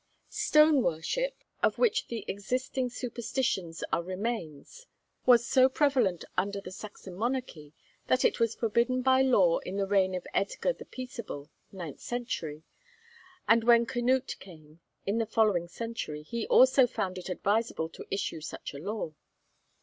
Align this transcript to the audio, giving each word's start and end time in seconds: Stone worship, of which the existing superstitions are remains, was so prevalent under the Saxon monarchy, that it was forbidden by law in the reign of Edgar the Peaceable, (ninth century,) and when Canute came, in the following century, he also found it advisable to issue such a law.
Stone 0.29 0.81
worship, 0.81 1.43
of 1.61 1.77
which 1.77 2.07
the 2.07 2.25
existing 2.27 2.89
superstitions 2.89 3.83
are 3.93 4.01
remains, 4.01 4.87
was 5.27 5.45
so 5.45 5.69
prevalent 5.69 6.25
under 6.35 6.59
the 6.59 6.71
Saxon 6.71 7.13
monarchy, 7.13 7.75
that 8.07 8.25
it 8.25 8.39
was 8.39 8.55
forbidden 8.55 9.03
by 9.03 9.21
law 9.21 9.59
in 9.59 9.77
the 9.77 9.85
reign 9.85 10.15
of 10.15 10.25
Edgar 10.33 10.73
the 10.73 10.85
Peaceable, 10.85 11.51
(ninth 11.71 11.99
century,) 11.99 12.63
and 13.47 13.63
when 13.63 13.85
Canute 13.85 14.37
came, 14.39 14.79
in 15.05 15.19
the 15.19 15.27
following 15.27 15.67
century, 15.67 16.23
he 16.23 16.47
also 16.47 16.87
found 16.87 17.19
it 17.19 17.29
advisable 17.29 17.87
to 17.89 18.07
issue 18.09 18.41
such 18.41 18.73
a 18.73 18.79
law. 18.79 19.13